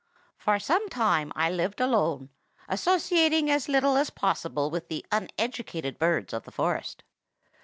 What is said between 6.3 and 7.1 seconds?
of the forest.